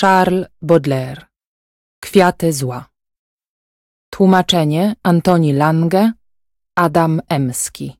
[0.00, 1.26] Charles Baudelaire.
[2.00, 2.88] Kwiaty zła.
[4.10, 6.12] Tłumaczenie Antoni Lange
[6.74, 7.96] Adam Emski.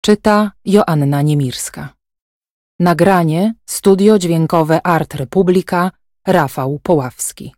[0.00, 1.94] Czyta Joanna Niemirska.
[2.80, 5.90] Nagranie Studio Dźwiękowe Art Republika
[6.26, 7.54] Rafał Poławski.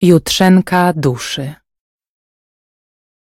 [0.00, 1.54] Jutrzenka duszy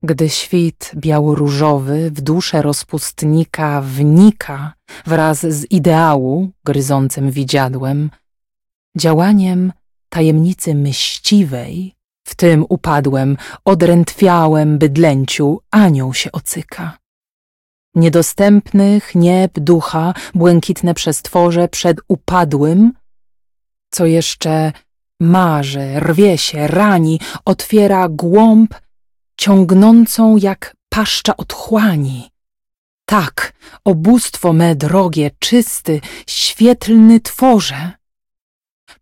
[0.05, 4.73] Gdy świt białoróżowy w duszę rozpustnika wnika
[5.07, 8.11] wraz z ideału gryzącym widziadłem,
[8.97, 9.73] działaniem
[10.09, 11.95] tajemnicy myśliwej,
[12.27, 16.99] w tym upadłem, odrętwiałem bydlęciu, anioł się ocyka.
[17.95, 22.93] Niedostępnych nieb ducha, błękitne przestworze przed upadłym,
[23.91, 24.73] co jeszcze
[25.21, 28.75] marzy, rwie się, rani, otwiera głąb,
[29.37, 32.31] ciągnącą jak paszcza otchłani.
[33.07, 33.53] Tak,
[33.85, 37.93] obóstwo me drogie, czysty, świetlny tworze.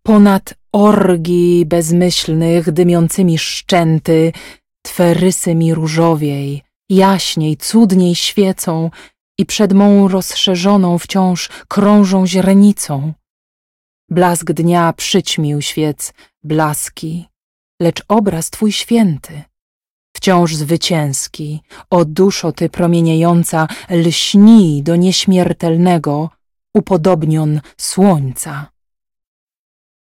[0.02, 4.33] Ponad orgi bezmyślnych, dymiącymi szczęty,
[4.83, 8.91] Twe rysy mi różowiej, jaśniej, cudniej świecą
[9.39, 13.12] i przed mą rozszerzoną wciąż krążą źrenicą.
[14.08, 17.28] Blask dnia przyćmił świec blaski,
[17.80, 19.42] lecz obraz Twój święty,
[20.23, 26.31] wciąż zwycięski, o duszo Ty promieniejąca, lśni do nieśmiertelnego,
[26.75, 28.72] upodobnion słońca.